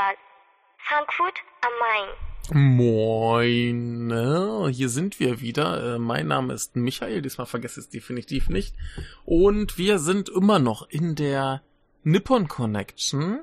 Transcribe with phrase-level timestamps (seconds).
[0.00, 0.16] Filmfestival,
[0.78, 2.08] Frankfurt am Main.
[2.52, 4.68] Moin, ne?
[4.72, 5.94] hier sind wir wieder.
[5.94, 8.74] Äh, mein Name ist Michael, diesmal vergesse ich es definitiv nicht.
[9.24, 11.62] Und wir sind immer noch in der
[12.02, 13.40] Nippon Connection.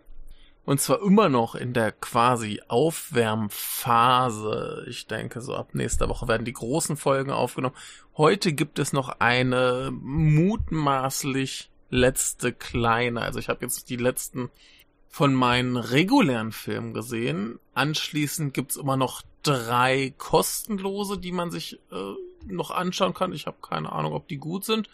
[0.65, 4.85] Und zwar immer noch in der quasi Aufwärmphase.
[4.89, 7.77] Ich denke, so ab nächster Woche werden die großen Folgen aufgenommen.
[8.17, 13.21] Heute gibt es noch eine mutmaßlich letzte kleine.
[13.21, 14.49] Also ich habe jetzt die letzten
[15.09, 17.59] von meinen regulären Filmen gesehen.
[17.73, 22.13] Anschließend gibt's immer noch drei kostenlose, die man sich äh,
[22.45, 23.33] noch anschauen kann.
[23.33, 24.89] Ich habe keine Ahnung, ob die gut sind.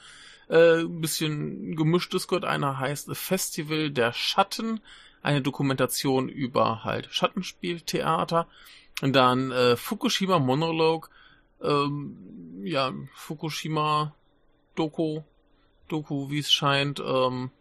[0.50, 2.46] Äh, ein bisschen gemischtes gehört.
[2.46, 4.82] Einer heißt Festival der Schatten.
[5.22, 8.48] Eine Dokumentation über halt Schattenspieltheater.
[9.02, 11.10] Und dann äh, Fukushima Monologue.
[11.62, 14.14] Ähm, ja, Fukushima
[14.76, 15.22] Doku.
[15.88, 17.00] Doku, wie es scheint.
[17.00, 17.52] Ähm,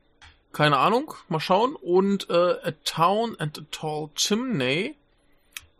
[0.52, 1.74] keine Ahnung, mal schauen.
[1.76, 4.96] Und äh, A Town and a Tall Chimney,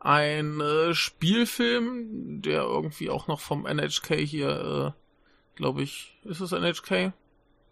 [0.01, 6.53] ein äh, Spielfilm, der irgendwie auch noch vom NHK hier, äh, glaube ich, ist es
[6.53, 7.13] NHK?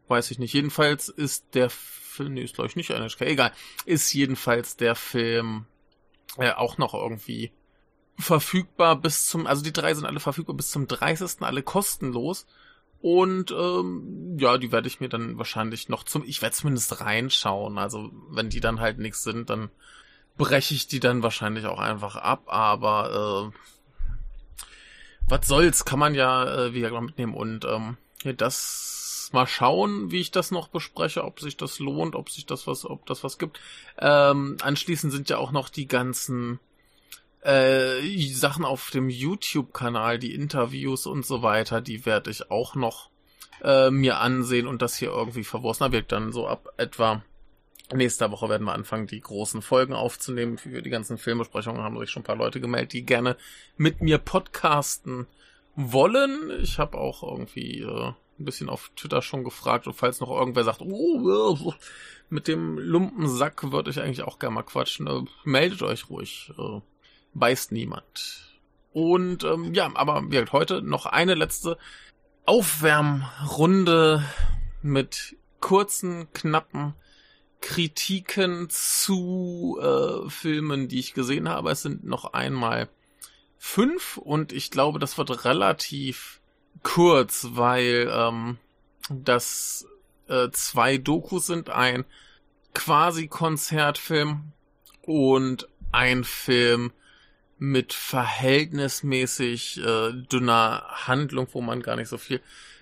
[0.08, 0.52] Weiß ich nicht.
[0.52, 3.52] Jedenfalls ist der Film, nee, ist glaube ich nicht NHK, egal,
[3.84, 5.66] ist jedenfalls der Film
[6.36, 7.52] äh, auch noch irgendwie
[8.18, 11.40] verfügbar bis zum, also die drei sind alle verfügbar bis zum 30.
[11.40, 12.46] alle kostenlos.
[13.00, 17.78] Und ähm, ja, die werde ich mir dann wahrscheinlich noch zum, ich werde zumindest reinschauen.
[17.78, 19.70] Also wenn die dann halt nichts sind, dann
[20.36, 22.44] breche ich die dann wahrscheinlich auch einfach ab.
[22.46, 24.66] Aber äh,
[25.28, 27.34] was soll's, kann man ja äh, wieder mitnehmen.
[27.34, 32.14] Und ähm, ja, das mal schauen, wie ich das noch bespreche, ob sich das lohnt,
[32.14, 33.60] ob sich das was, ob das was gibt.
[33.98, 36.58] Ähm, anschließend sind ja auch noch die ganzen
[37.42, 38.00] äh,
[38.32, 43.10] Sachen auf dem YouTube-Kanal, die Interviews und so weiter, die werde ich auch noch
[43.62, 45.92] äh, mir ansehen und das hier irgendwie verwursten.
[45.92, 47.22] wird dann so ab etwa
[47.92, 50.58] nächster Woche werden wir anfangen, die großen Folgen aufzunehmen.
[50.58, 53.36] Für die ganzen Filmbesprechungen haben sich schon ein paar Leute gemeldet, die gerne
[53.76, 55.26] mit mir podcasten
[55.74, 56.50] wollen.
[56.62, 60.64] Ich habe auch irgendwie äh, ein bisschen auf Twitter schon gefragt und falls noch irgendwer
[60.64, 61.74] sagt, oh,
[62.28, 66.52] mit dem Lumpensack würde ich eigentlich auch gerne mal quatschen, äh, meldet euch ruhig.
[66.58, 66.80] Äh,
[67.34, 68.58] beißt niemand.
[68.92, 71.78] Und ähm, ja, aber wie gesagt, heute noch eine letzte
[72.44, 74.24] Aufwärmrunde
[74.82, 76.94] mit kurzen, knappen
[77.60, 81.70] Kritiken zu äh, Filmen, die ich gesehen habe.
[81.70, 82.88] Es sind noch einmal
[83.58, 86.40] fünf und ich glaube, das wird relativ
[86.82, 88.58] kurz, weil ähm,
[89.10, 89.86] das
[90.28, 92.04] äh, zwei Dokus sind, ein
[92.74, 94.52] quasi Konzertfilm
[95.02, 96.92] und ein Film
[97.60, 102.40] mit verhältnismäßig äh, dünner Handlung, wo man gar nicht so viel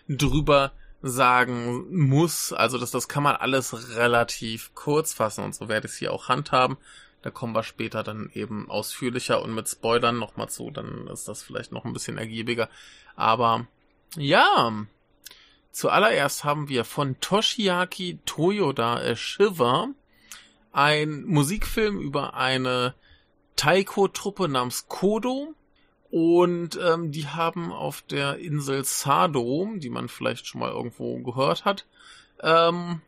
[0.09, 0.71] drüber
[1.03, 2.53] sagen muss.
[2.53, 6.13] Also das, das kann man alles relativ kurz fassen und so werde ich es hier
[6.13, 6.77] auch handhaben.
[7.23, 11.43] Da kommen wir später dann eben ausführlicher und mit Spoilern nochmal zu, dann ist das
[11.43, 12.69] vielleicht noch ein bisschen ergiebiger.
[13.17, 13.67] Aber
[14.17, 14.73] ja,
[15.73, 19.89] zuallererst haben wir von Toshiaki Toyoda Shiver
[20.71, 22.95] ein Musikfilm über eine
[23.59, 25.55] Taiko-Truppe namens Kodo.
[26.11, 31.67] Und ähm, die haben auf der Insel Sado, die man vielleicht schon mal irgendwo gehört
[31.67, 31.87] hat,
[32.41, 33.03] ähm,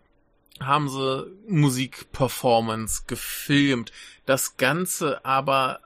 [0.60, 3.93] haben sie Musikperformance gefilmt.
[4.27, 5.81] Das Ganze aber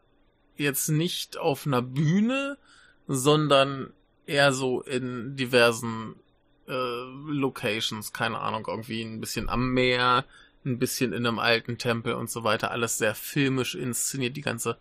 [0.57, 2.59] jetzt nicht auf einer Bühne,
[3.07, 3.93] sondern
[4.27, 6.17] eher so in diversen
[6.67, 10.25] äh, Locations, keine Ahnung, irgendwie ein bisschen am Meer,
[10.65, 12.71] ein bisschen in einem alten Tempel und so weiter.
[12.71, 14.79] Alles sehr filmisch inszeniert, die ganze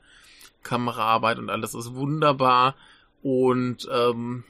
[0.63, 2.75] Kameraarbeit und alles ist wunderbar.
[3.21, 4.43] Und ähm,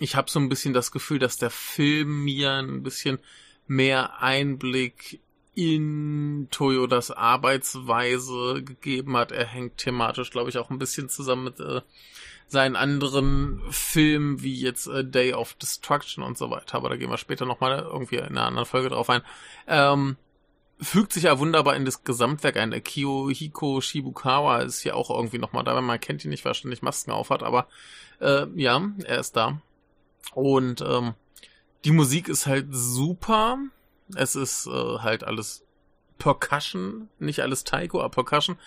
[0.00, 3.18] ich habe so ein bisschen das Gefühl, dass der Film mir ein bisschen
[3.66, 5.20] mehr Einblick
[5.54, 9.32] in Toyodas Arbeitsweise gegeben hat.
[9.32, 11.82] Er hängt thematisch, glaube ich, auch ein bisschen zusammen mit äh,
[12.48, 16.76] seinen anderen Filmen, wie jetzt äh, Day of Destruction und so weiter.
[16.76, 19.22] Aber da gehen wir später nochmal irgendwie in einer anderen Folge drauf ein.
[19.66, 20.16] Ähm,
[20.82, 22.72] fügt sich ja wunderbar in das Gesamtwerk ein.
[22.82, 26.82] Kiyohiko Shibukawa ist hier auch irgendwie nochmal da, man kennt ihn nicht, weil er ständig
[26.82, 27.68] Masken aufhat, aber
[28.20, 29.60] äh, ja, er ist da.
[30.34, 31.14] Und ähm,
[31.84, 33.58] die Musik ist halt super.
[34.14, 35.64] Es ist äh, halt alles
[36.18, 38.58] Percussion, nicht alles Taiko, aber Percussion.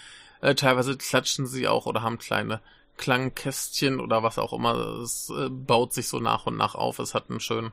[0.42, 2.62] Äh, teilweise klatschen sie auch oder haben kleine
[2.98, 4.76] Klangkästchen oder was auch immer.
[5.02, 7.00] Es äh, baut sich so nach und nach auf.
[7.00, 7.72] Es hat einen schönen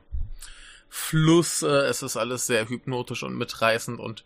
[0.89, 1.63] Fluss.
[1.63, 4.25] Äh, es ist alles sehr hypnotisch und mitreißend und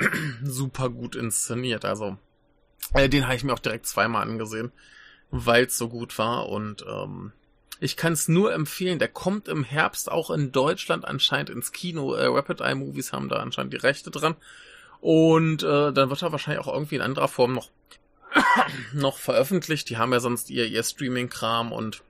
[0.44, 1.84] super gut inszeniert.
[1.84, 2.16] Also,
[2.94, 4.72] äh, den habe ich mir auch direkt zweimal angesehen,
[5.30, 6.48] weil es so gut war.
[6.48, 7.32] Und ähm,
[7.80, 8.98] Ich kann es nur empfehlen.
[8.98, 12.14] Der kommt im Herbst auch in Deutschland anscheinend ins Kino.
[12.14, 14.36] Äh, Rapid Eye Movies haben da anscheinend die Rechte dran.
[15.00, 17.70] Und äh, dann wird er wahrscheinlich auch irgendwie in anderer Form noch,
[18.92, 19.88] noch veröffentlicht.
[19.88, 22.02] Die haben ja sonst ihr, ihr Streaming-Kram und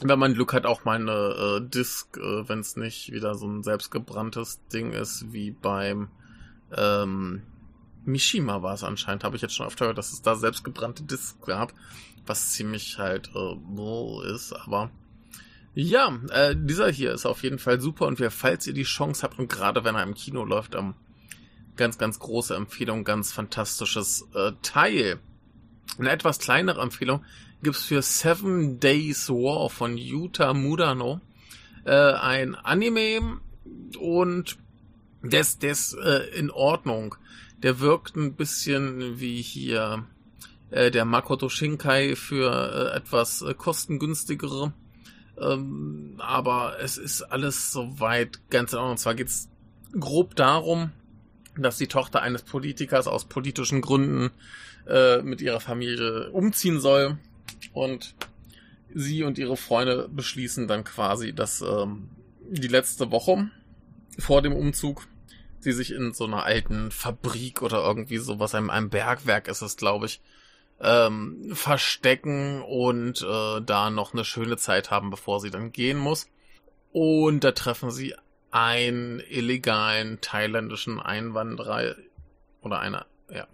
[0.00, 3.46] wenn man Glück hat, auch mal eine äh, Disc, äh, wenn es nicht wieder so
[3.46, 6.08] ein selbstgebranntes Ding ist, wie beim
[6.76, 7.42] ähm,
[8.04, 11.36] Mishima war es anscheinend, habe ich jetzt schon oft gehört, dass es da selbstgebrannte Discs
[11.46, 11.72] gab,
[12.26, 14.90] was ziemlich halt äh, ist, aber
[15.74, 19.22] ja, äh, dieser hier ist auf jeden Fall super und wer, falls ihr die Chance
[19.22, 20.94] habt und gerade wenn er im Kino läuft, ähm,
[21.76, 25.18] ganz, ganz große Empfehlung, ganz fantastisches äh, Teil.
[25.98, 27.24] Eine etwas kleinere Empfehlung
[27.62, 31.20] gibt's für Seven Days War von Yuta Murano.
[31.84, 33.40] Äh, ein Anime
[33.98, 34.58] und
[35.22, 37.16] des, des äh, in Ordnung.
[37.62, 40.04] Der wirkt ein bisschen wie hier
[40.70, 44.72] äh, der Makoto Shinkai für äh, etwas äh, kostengünstigere.
[45.40, 48.92] Ähm, aber es ist alles soweit ganz in Ordnung.
[48.92, 49.48] Und zwar geht's
[49.98, 50.90] grob darum,
[51.56, 54.30] dass die Tochter eines Politikers aus politischen Gründen
[54.86, 57.18] äh, mit ihrer Familie umziehen soll
[57.72, 58.14] und
[58.94, 62.08] sie und ihre Freunde beschließen dann quasi, dass ähm,
[62.48, 63.50] die letzte Woche
[64.18, 65.06] vor dem Umzug
[65.62, 69.76] sie sich in so einer alten Fabrik oder irgendwie sowas, einem, einem Bergwerk ist es,
[69.76, 70.20] glaube ich,
[70.80, 76.28] ähm, verstecken und äh, da noch eine schöne Zeit haben, bevor sie dann gehen muss.
[76.92, 78.14] Und da treffen sie
[78.50, 81.96] einen illegalen thailändischen Einwanderer
[82.60, 83.46] oder einer, ja,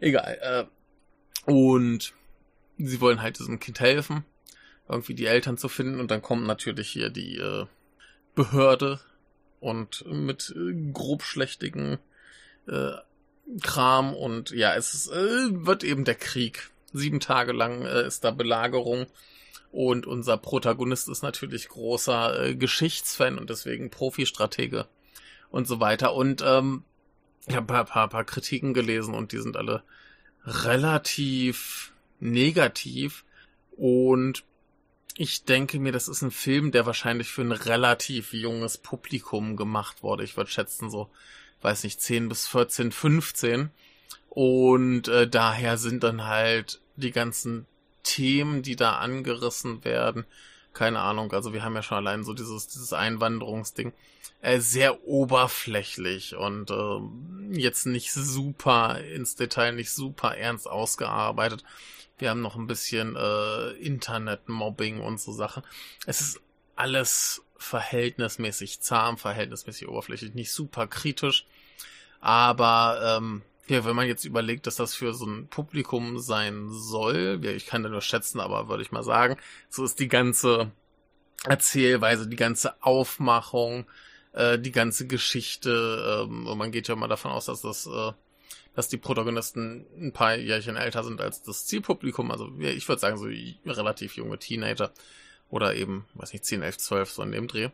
[0.00, 0.38] egal.
[1.46, 2.14] Äh, und
[2.78, 4.24] sie wollen halt diesem Kind helfen,
[4.88, 7.66] irgendwie die Eltern zu finden und dann kommt natürlich hier die äh,
[8.34, 9.00] Behörde
[9.60, 11.98] und mit äh, grobschlächtigen
[12.66, 12.92] äh,
[13.62, 16.70] Kram und ja, es ist, äh, wird eben der Krieg.
[16.92, 19.06] Sieben Tage lang äh, ist da Belagerung
[19.72, 24.86] und unser Protagonist ist natürlich großer äh, Geschichtsfan und deswegen Profi-Stratege
[25.50, 26.14] und so weiter.
[26.14, 26.84] Und ähm,
[27.46, 29.82] ich habe ein paar, paar, paar Kritiken gelesen und die sind alle
[30.44, 33.24] relativ negativ.
[33.76, 34.44] Und
[35.20, 40.02] ich denke mir, das ist ein Film, der wahrscheinlich für ein relativ junges Publikum gemacht
[40.02, 40.24] wurde.
[40.24, 41.10] Ich würde schätzen, so,
[41.60, 43.68] weiß nicht, 10 bis 14, 15.
[44.30, 47.66] Und äh, daher sind dann halt die ganzen
[48.02, 50.24] Themen, die da angerissen werden,
[50.80, 53.92] keine Ahnung, also wir haben ja schon allein so dieses, dieses Einwanderungsding,
[54.40, 61.64] äh, sehr oberflächlich und äh, jetzt nicht super ins Detail, nicht super ernst ausgearbeitet.
[62.16, 65.64] Wir haben noch ein bisschen äh, Internetmobbing und so Sachen.
[66.06, 66.40] Es ist
[66.76, 71.44] alles verhältnismäßig zahm, verhältnismäßig oberflächlich, nicht super kritisch,
[72.22, 77.38] aber ähm, ja, wenn man jetzt überlegt, dass das für so ein Publikum sein soll,
[77.42, 79.36] ja, ich kann da nur schätzen, aber würde ich mal sagen,
[79.68, 80.72] so ist die ganze
[81.44, 83.86] Erzählweise, die ganze Aufmachung,
[84.32, 88.12] äh, die ganze Geschichte, ähm, und man geht ja mal davon aus, dass das, äh,
[88.74, 93.00] dass die Protagonisten ein paar Jährchen älter sind als das Zielpublikum, also ja, ich würde
[93.00, 93.26] sagen, so
[93.70, 94.92] relativ junge Teenager
[95.48, 97.70] oder eben, weiß nicht, 10, 11, 12, so in dem Dreh.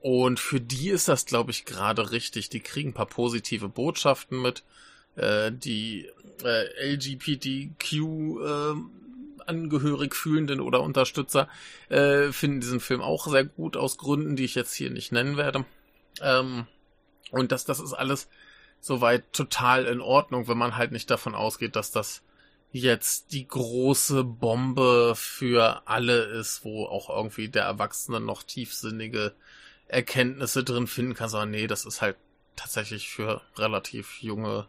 [0.00, 2.48] Und für die ist das, glaube ich, gerade richtig.
[2.48, 4.64] Die kriegen ein paar positive Botschaften mit
[5.16, 6.08] äh, die
[6.44, 7.92] äh, LGBTQ
[8.44, 8.74] äh,
[10.10, 11.48] fühlenden oder Unterstützer
[11.88, 15.36] äh, finden diesen Film auch sehr gut aus Gründen, die ich jetzt hier nicht nennen
[15.36, 15.64] werde.
[16.20, 16.66] Ähm,
[17.30, 18.28] und das, das ist alles
[18.80, 22.22] soweit total in Ordnung, wenn man halt nicht davon ausgeht, dass das
[22.72, 29.34] jetzt die große Bombe für alle ist, wo auch irgendwie der Erwachsene noch tiefsinnige
[29.88, 32.16] Erkenntnisse drin finden kann, sondern nee, das ist halt
[32.56, 34.66] tatsächlich für relativ junge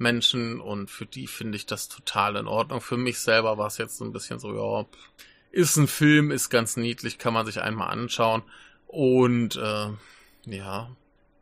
[0.00, 2.80] Menschen und für die finde ich das total in Ordnung.
[2.80, 4.86] Für mich selber war es jetzt so ein bisschen so, ja,
[5.50, 8.42] ist ein Film, ist ganz niedlich, kann man sich einmal anschauen
[8.86, 9.88] und äh,
[10.46, 10.90] ja,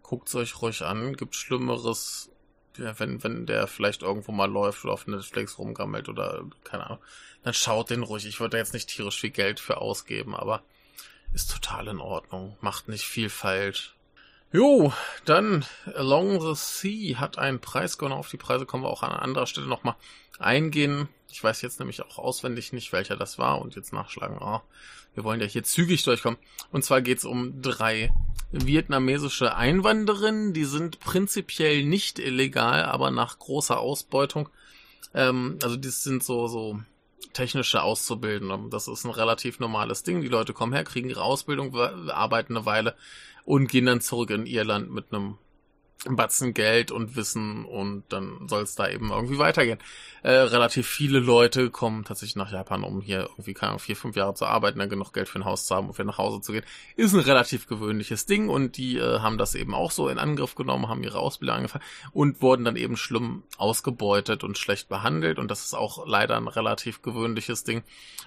[0.02, 2.30] guckt's euch ruhig an, gibt Schlimmeres,
[2.76, 7.02] ja, wenn, wenn der vielleicht irgendwo mal läuft oder auf Netflix rumgammelt oder keine Ahnung,
[7.42, 8.26] dann schaut den ruhig.
[8.26, 10.62] Ich würde jetzt nicht tierisch viel Geld für ausgeben, aber
[11.32, 13.95] ist total in Ordnung, macht nicht viel falsch.
[14.56, 14.90] Jo,
[15.26, 18.14] dann Along the Sea hat einen Preis gewonnen.
[18.14, 19.96] Auf die Preise kommen wir auch an anderer Stelle nochmal
[20.38, 21.10] eingehen.
[21.30, 24.38] Ich weiß jetzt nämlich auch auswendig nicht, welcher das war und jetzt nachschlagen.
[24.40, 24.62] Oh,
[25.12, 26.38] wir wollen ja hier zügig durchkommen.
[26.72, 28.10] Und zwar geht's um drei
[28.50, 30.54] vietnamesische Einwanderinnen.
[30.54, 34.48] Die sind prinzipiell nicht illegal, aber nach großer Ausbeutung.
[35.12, 36.80] Ähm, also die sind so, so
[37.32, 38.68] technische Auszubildende.
[38.70, 40.20] Das ist ein relativ normales Ding.
[40.20, 42.94] Die Leute kommen her, kriegen ihre Ausbildung, arbeiten eine Weile
[43.44, 45.38] und gehen dann zurück in Irland mit einem
[46.04, 49.78] Batzen Geld und Wissen und dann soll es da eben irgendwie weitergehen.
[50.22, 54.34] Äh, relativ viele Leute kommen tatsächlich nach Japan, um hier irgendwie keine vier, fünf Jahre
[54.34, 56.52] zu arbeiten, dann genug Geld für ein Haus zu haben und wieder nach Hause zu
[56.52, 56.64] gehen.
[56.96, 60.54] Ist ein relativ gewöhnliches Ding und die äh, haben das eben auch so in Angriff
[60.54, 65.50] genommen, haben ihre Ausbildung angefangen und wurden dann eben schlimm ausgebeutet und schlecht behandelt und
[65.50, 67.82] das ist auch leider ein relativ gewöhnliches Ding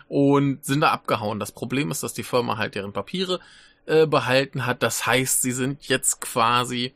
[0.08, 1.40] und sind da abgehauen.
[1.40, 3.40] Das Problem ist, dass die Firma halt deren Papiere
[3.86, 4.84] äh, behalten hat.
[4.84, 6.94] Das heißt, sie sind jetzt quasi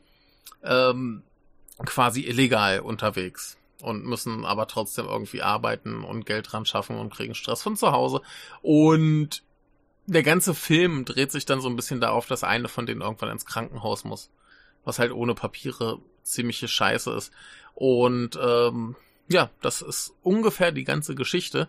[0.62, 1.22] ähm,
[1.84, 7.34] quasi illegal unterwegs und müssen aber trotzdem irgendwie arbeiten und Geld dran schaffen und kriegen
[7.34, 8.22] Stress von zu Hause.
[8.62, 9.42] Und
[10.06, 13.30] der ganze Film dreht sich dann so ein bisschen darauf, dass eine von denen irgendwann
[13.30, 14.30] ins Krankenhaus muss.
[14.84, 17.32] Was halt ohne Papiere ziemliche Scheiße ist.
[17.74, 18.96] Und ähm,
[19.28, 21.68] ja, das ist ungefähr die ganze Geschichte.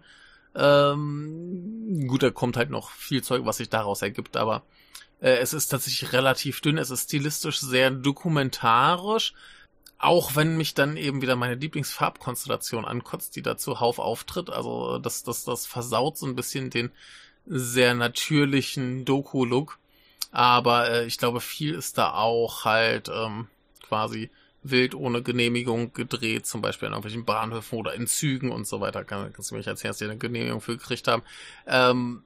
[0.53, 4.63] Ähm, gut, da kommt halt noch viel Zeug, was sich daraus ergibt, aber
[5.22, 9.34] äh, es ist tatsächlich relativ dünn, es ist stilistisch sehr dokumentarisch,
[9.98, 14.50] auch wenn mich dann eben wieder meine Lieblingsfarbkonstellation ankotzt, die da zuhauf auftritt.
[14.50, 16.91] Also das, das, das versaut so ein bisschen den
[17.45, 19.79] sehr natürlichen Doku-Look.
[20.31, 23.48] Aber äh, ich glaube, viel ist da auch halt ähm,
[23.88, 24.29] quasi
[24.63, 29.03] wild ohne Genehmigung gedreht, zum Beispiel an irgendwelchen Bahnhöfen oder in Zügen und so weiter.
[29.03, 31.24] Kann, kannst du mich erzählen, dass die eine Genehmigung für gekriegt haben.
[31.67, 32.24] Ähm,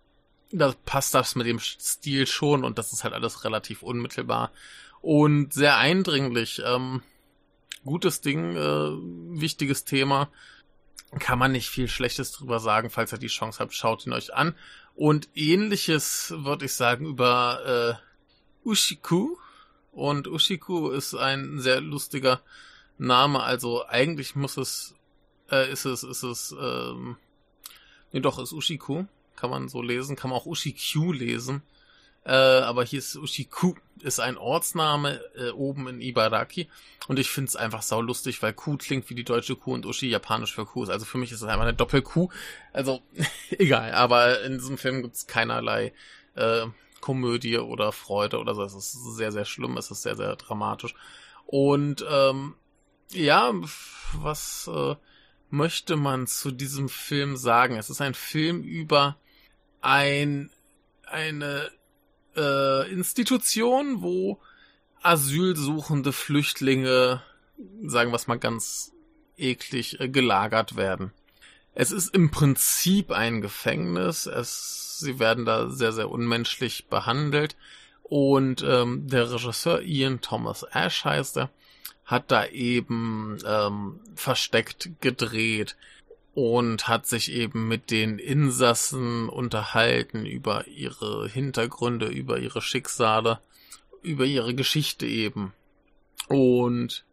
[0.52, 4.52] da passt das mit dem Stil schon und das ist halt alles relativ unmittelbar
[5.02, 6.62] und sehr eindringlich.
[6.66, 7.02] Ähm,
[7.86, 10.30] gutes Ding, äh, wichtiges Thema.
[11.20, 14.34] Kann man nicht viel Schlechtes drüber sagen, falls ihr die Chance habt, schaut ihn euch
[14.34, 14.56] an.
[14.96, 17.98] Und ähnliches würde ich sagen über
[18.64, 19.38] äh, Ushiku.
[19.92, 22.42] Und Ushiku ist ein sehr lustiger
[22.98, 23.42] Name.
[23.42, 24.96] Also eigentlich muss es,
[25.50, 27.18] äh, ist es, ist es, ähm,
[28.12, 29.06] nee, doch, ist Ushiku
[29.40, 31.62] kann man so lesen, kann man auch Ushikyu lesen.
[32.26, 36.68] Äh, aber hier ist Ushiku, ist ein Ortsname äh, oben in Ibaraki.
[37.08, 39.86] Und ich finde es einfach sau lustig, weil Ku klingt wie die deutsche Kuh und
[39.86, 40.90] Ushi japanisch für Kuh ist.
[40.90, 42.30] Also für mich ist es einfach eine Doppelkuh.
[42.74, 43.02] Also
[43.50, 45.94] egal, aber in diesem Film gibt es keinerlei
[46.36, 46.66] äh,
[47.02, 48.64] Komödie oder Freude oder so.
[48.64, 50.94] Es ist sehr, sehr schlimm, es ist sehr, sehr dramatisch.
[51.46, 52.56] Und ähm,
[53.12, 53.54] ja,
[54.14, 54.96] was äh,
[55.50, 57.78] möchte man zu diesem Film sagen?
[57.78, 59.18] Es ist ein Film über
[59.82, 60.50] ein,
[61.06, 61.70] eine
[62.36, 64.40] äh, Institution, wo
[65.02, 67.22] asylsuchende Flüchtlinge,
[67.84, 68.92] sagen wir es mal ganz
[69.38, 71.12] eklig, äh, gelagert werden.
[71.74, 74.26] Es ist im Prinzip ein Gefängnis.
[74.26, 77.56] Es, sie werden da sehr, sehr unmenschlich behandelt.
[78.04, 81.52] Und ähm, der Regisseur Ian Thomas Ash heißt er,
[82.06, 85.78] hat da eben ähm, versteckt gedreht
[86.34, 93.40] und hat sich eben mit den Insassen unterhalten über ihre Hintergründe, über ihre Schicksale,
[94.02, 95.54] über ihre Geschichte eben.
[96.28, 97.06] Und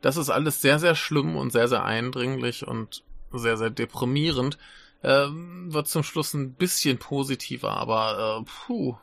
[0.00, 4.58] das ist alles sehr, sehr schlimm und sehr, sehr eindringlich und sehr, sehr deprimierend.
[5.02, 8.96] Ähm, wird zum Schluss ein bisschen positiver, aber äh, puh.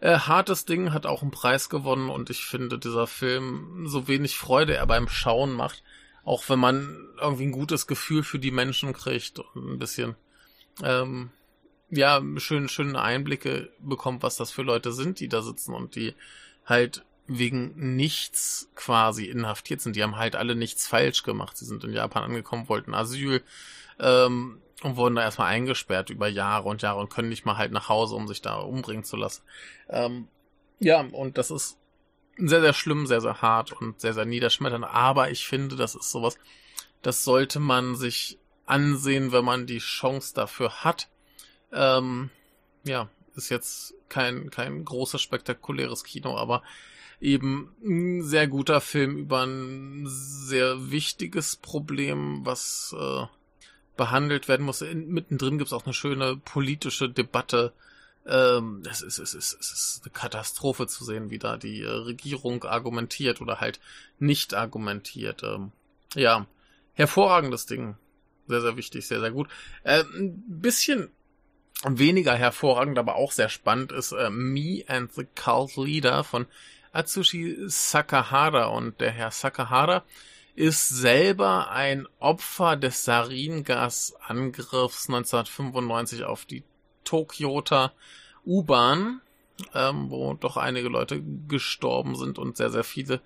[0.00, 4.36] Äh, hartes Ding hat auch einen Preis gewonnen und ich finde, dieser Film, so wenig
[4.36, 5.82] Freude er beim Schauen macht,
[6.30, 10.14] auch wenn man irgendwie ein gutes Gefühl für die Menschen kriegt und ein bisschen,
[10.80, 11.30] ähm,
[11.90, 16.14] ja, schön, schöne Einblicke bekommt, was das für Leute sind, die da sitzen und die
[16.64, 19.96] halt wegen nichts quasi inhaftiert sind.
[19.96, 21.56] Die haben halt alle nichts falsch gemacht.
[21.56, 23.42] Sie sind in Japan angekommen, wollten Asyl
[23.98, 27.72] ähm, und wurden da erstmal eingesperrt über Jahre und Jahre und können nicht mal halt
[27.72, 29.42] nach Hause, um sich da umbringen zu lassen.
[29.88, 30.28] Ähm,
[30.78, 31.79] ja, und das ist
[32.48, 34.84] sehr, sehr schlimm, sehr, sehr hart und sehr, sehr niederschmetternd.
[34.84, 36.38] Aber ich finde, das ist sowas,
[37.02, 41.08] das sollte man sich ansehen, wenn man die Chance dafür hat.
[41.72, 42.30] Ähm,
[42.84, 46.62] ja, ist jetzt kein, kein großes, spektakuläres Kino, aber
[47.20, 53.26] eben ein sehr guter Film über ein sehr wichtiges Problem, was äh,
[53.96, 54.80] behandelt werden muss.
[54.82, 57.72] In, mittendrin gibt es auch eine schöne politische Debatte,
[58.30, 61.88] ähm, es, ist, es, ist, es ist eine Katastrophe zu sehen, wie da die äh,
[61.88, 63.80] Regierung argumentiert oder halt
[64.20, 65.42] nicht argumentiert.
[65.42, 65.72] Ähm,
[66.14, 66.46] ja,
[66.94, 67.96] hervorragendes Ding.
[68.46, 69.48] Sehr, sehr wichtig, sehr, sehr gut.
[69.82, 71.10] Äh, ein bisschen
[71.84, 76.46] weniger hervorragend, aber auch sehr spannend ist äh, Me and the Cult Leader von
[76.92, 78.66] Atsushi Sakahara.
[78.66, 80.04] Und der Herr Sakahara
[80.54, 86.62] ist selber ein Opfer des Saringas-Angriffs 1995 auf die
[87.10, 87.92] Tokyota
[88.46, 89.20] U-Bahn,
[89.74, 93.20] ähm, wo doch einige Leute gestorben sind und sehr, sehr viele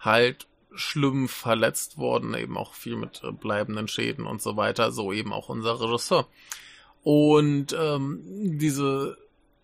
[0.00, 5.12] halt schlimm verletzt worden, eben auch viel mit äh, bleibenden Schäden und so weiter, so
[5.12, 6.26] eben auch unser Regisseur.
[7.02, 8.20] Und ähm,
[8.58, 9.16] diese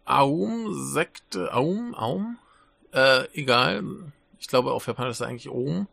[0.05, 2.39] Aum-Sekte, Aum, Aum,
[2.93, 3.85] äh, egal,
[4.39, 5.89] ich glaube auf Japanisch ist eigentlich Om,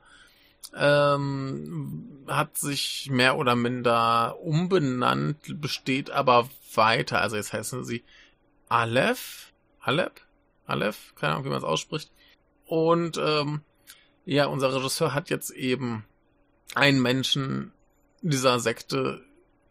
[0.75, 7.21] ähm, hat sich mehr oder minder umbenannt, besteht aber weiter.
[7.21, 8.03] Also jetzt heißen sie
[8.69, 10.27] Aleph, Aleph,
[10.65, 12.11] Aleph, keine Ahnung, wie man es ausspricht.
[12.65, 13.61] Und ähm,
[14.25, 16.05] ja, unser Regisseur hat jetzt eben
[16.75, 17.71] einen Menschen
[18.21, 19.23] dieser Sekte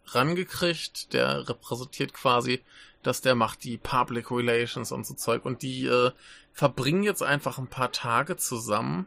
[0.06, 2.62] rangekriegt, der repräsentiert quasi,
[3.02, 6.12] dass der macht die Public Relations und so Zeug und die äh,
[6.52, 9.06] verbringen jetzt einfach ein paar Tage zusammen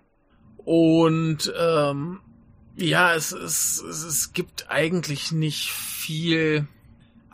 [0.57, 2.21] und ähm,
[2.75, 6.67] ja, es, es, es, es gibt eigentlich nicht viel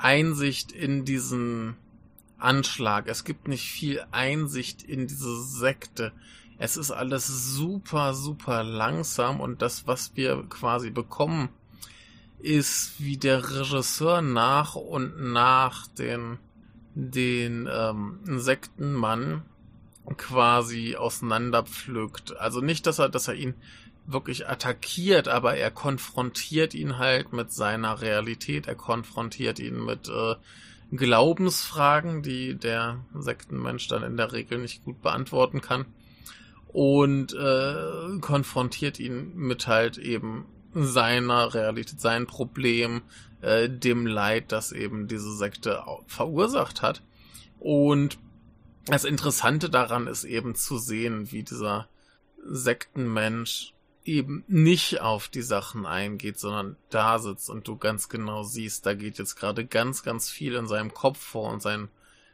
[0.04, 1.76] Einsicht in diesen
[2.38, 3.08] Anschlag.
[3.08, 6.12] Es gibt nicht viel Einsicht in diese Sekte.
[6.58, 11.50] Es ist alles super, super langsam und das, was wir quasi bekommen,
[12.40, 16.40] ist, wie der Regisseur nach und nach den,
[16.96, 19.44] den ähm, Sektenmann
[20.18, 22.38] quasi auseinanderpflückt.
[22.38, 23.56] Also nicht, dass er, dass er ihn
[24.14, 30.36] wirklich attackiert, aber er konfrontiert ihn halt mit seiner Realität, er konfrontiert ihn mit äh,
[30.92, 35.86] Glaubensfragen, die der Sektenmensch dann in der Regel nicht gut beantworten kann
[36.68, 43.02] und äh, konfrontiert ihn mit halt eben seiner Realität, sein Problem,
[43.42, 47.02] äh, dem Leid, das eben diese Sekte verursacht hat.
[47.60, 48.18] Und
[48.86, 51.88] das Interessante daran ist eben zu sehen, wie dieser
[52.44, 53.74] Sektenmensch
[54.06, 58.94] eben nicht auf die Sachen eingeht, sondern da sitzt und du ganz genau siehst, da
[58.94, 61.90] geht jetzt gerade ganz, ganz viel in seinem Kopf vor und sein,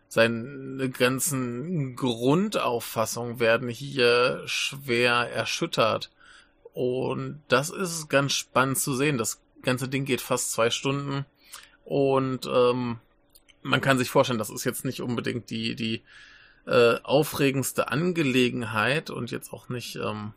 [0.07, 6.12] seine ganzen Grundauffassungen werden hier schwer erschüttert.
[6.74, 9.17] Und das ist ganz spannend zu sehen.
[9.17, 11.25] Das ganze Ding geht fast zwei Stunden
[11.83, 13.00] und ähm,
[13.62, 16.03] man kann sich vorstellen, das ist jetzt nicht unbedingt die, die
[16.65, 20.33] äh, aufregendste Angelegenheit und jetzt auch nicht, ähm,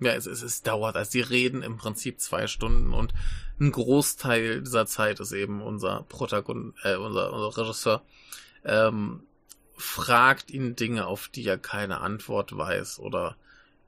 [0.00, 3.14] ja, es, es, es dauert, also die reden im Prinzip zwei Stunden und
[3.60, 8.02] ein Großteil dieser Zeit ist eben unser Protagonist, äh, unser, unser Regisseur,
[8.64, 9.22] ähm,
[9.76, 13.36] fragt ihn Dinge, auf die er keine Antwort weiß oder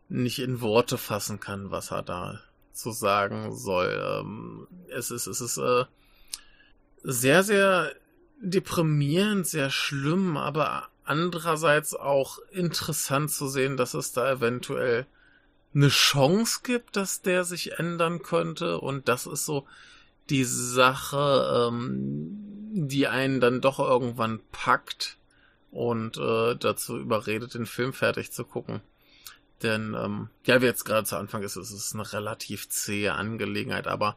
[0.09, 2.41] nicht in Worte fassen kann, was er da
[2.73, 4.21] zu sagen soll.
[4.21, 5.85] Ähm, es ist, es ist äh,
[7.03, 7.93] sehr, sehr
[8.41, 15.07] deprimierend, sehr schlimm, aber andererseits auch interessant zu sehen, dass es da eventuell
[15.77, 18.81] eine Chance gibt, dass der sich ändern könnte.
[18.81, 19.67] Und das ist so
[20.31, 22.29] die Sache, ähm,
[22.73, 25.19] die einen dann doch irgendwann packt
[25.71, 28.81] und äh, dazu überredet, den Film fertig zu gucken.
[29.63, 33.87] Denn, ähm, ja, wie jetzt gerade zu Anfang ist, ist es eine relativ zähe Angelegenheit,
[33.87, 34.17] aber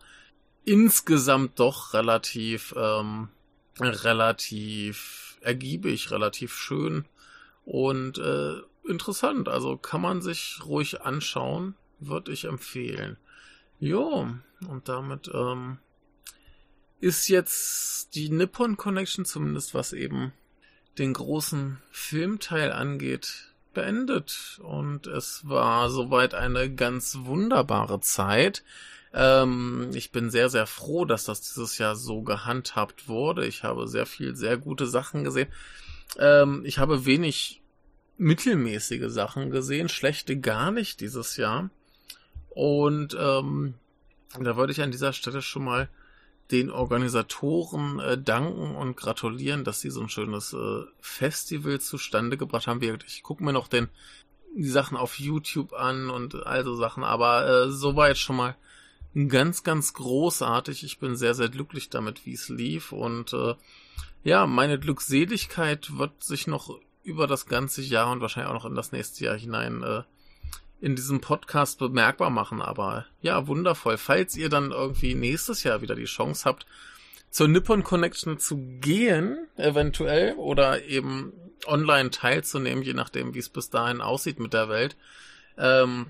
[0.65, 3.29] insgesamt doch relativ, ähm,
[3.79, 7.05] relativ ergiebig, relativ schön
[7.65, 9.49] und äh, interessant.
[9.49, 13.17] Also kann man sich ruhig anschauen, würde ich empfehlen.
[13.79, 14.27] Jo,
[14.67, 15.79] und damit ähm,
[16.99, 20.33] ist jetzt die Nippon Connection, zumindest was eben
[20.97, 24.59] den großen Filmteil angeht, beendet.
[24.63, 28.63] Und es war soweit eine ganz wunderbare Zeit.
[29.13, 33.45] Ähm, ich bin sehr, sehr froh, dass das dieses Jahr so gehandhabt wurde.
[33.45, 35.49] Ich habe sehr viel, sehr gute Sachen gesehen.
[36.17, 37.58] Ähm, ich habe wenig
[38.19, 41.69] mittelmäßige Sachen gesehen, schlechte gar nicht dieses Jahr.
[42.49, 43.75] Und ähm,
[44.39, 45.89] da würde ich an dieser Stelle schon mal
[46.51, 52.67] den Organisatoren äh, danken und gratulieren, dass sie so ein schönes äh, Festival zustande gebracht
[52.67, 52.81] haben.
[53.05, 53.87] Ich gucke mir noch den,
[54.55, 58.55] die Sachen auf YouTube an und all so Sachen, aber äh, soweit schon mal
[59.27, 60.83] ganz, ganz großartig.
[60.83, 62.91] Ich bin sehr, sehr glücklich damit, wie es lief.
[62.91, 63.55] Und äh,
[64.23, 66.79] ja, meine Glückseligkeit wird sich noch
[67.09, 70.03] über das ganze Jahr und wahrscheinlich auch noch in das nächste Jahr hinein äh,
[70.81, 72.61] in diesem Podcast bemerkbar machen.
[72.61, 73.97] Aber ja, wundervoll.
[73.97, 76.65] Falls ihr dann irgendwie nächstes Jahr wieder die Chance habt,
[77.29, 81.33] zur Nippon Connection zu gehen, eventuell, oder eben
[81.65, 84.95] online teilzunehmen, je nachdem, wie es bis dahin aussieht mit der Welt,
[85.57, 86.07] ähm,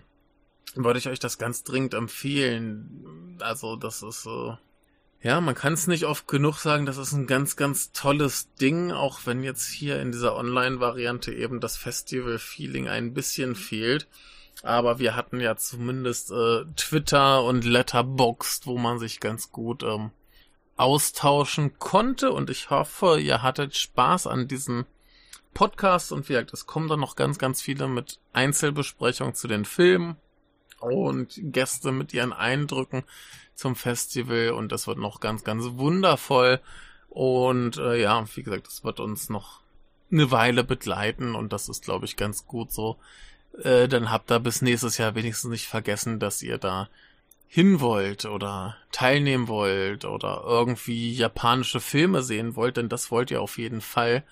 [0.76, 3.38] würde ich euch das ganz dringend empfehlen.
[3.40, 4.58] Also, das ist so.
[5.22, 8.92] Ja, man kann es nicht oft genug sagen, das ist ein ganz, ganz tolles Ding,
[8.94, 14.08] auch wenn jetzt hier in dieser Online-Variante eben das Festival-Feeling ein bisschen fehlt.
[14.64, 20.12] Aber wir hatten ja zumindest äh, Twitter und Letterboxd, wo man sich ganz gut ähm,
[20.78, 22.32] austauschen konnte.
[22.32, 24.86] Und ich hoffe, ihr hattet Spaß an diesem
[25.54, 26.14] Podcast.
[26.14, 30.16] Und wie gesagt, es kommen dann noch ganz, ganz viele mit Einzelbesprechungen zu den Filmen
[30.80, 33.04] und Gäste mit ihren Eindrücken
[33.56, 36.60] zum Festival und das wird noch ganz, ganz wundervoll.
[37.10, 39.62] Und äh, ja, wie gesagt, das wird uns noch
[40.12, 42.98] eine Weile begleiten und das ist, glaube ich, ganz gut so.
[43.64, 46.90] äh, dann habt ihr bis nächstes Jahr wenigstens nicht vergessen, dass ihr da
[47.48, 53.42] hin wollt oder teilnehmen wollt oder irgendwie japanische Filme sehen wollt, denn das wollt ihr
[53.42, 54.24] auf jeden Fall.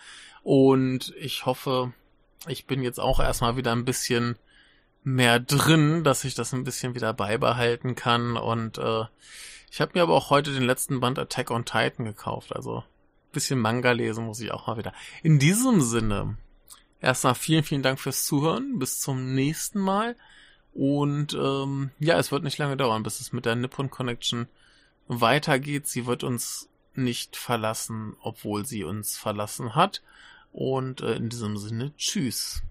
[0.44, 1.94] Und ich hoffe,
[2.48, 4.38] ich bin jetzt auch erstmal wieder ein bisschen
[5.08, 8.36] mehr drin, dass ich das ein bisschen wieder beibehalten kann.
[8.36, 9.06] Und äh,
[9.72, 12.54] ich habe mir aber auch heute den letzten Band Attack on Titan gekauft.
[12.54, 14.94] Also ein bisschen Manga lesen muss ich auch mal wieder.
[15.24, 16.36] In diesem Sinne,
[17.00, 18.80] erstmal vielen, vielen Dank fürs Zuhören.
[18.80, 20.18] Bis zum nächsten Mal.
[20.74, 24.48] Und ähm, ja, es wird nicht lange dauern, bis es mit der Nippon Connection
[25.08, 25.88] weitergeht.
[25.88, 30.04] Sie wird uns nicht verlassen, obwohl sie uns verlassen hat.
[30.52, 32.62] Und äh, in diesem Sinne, tschüss.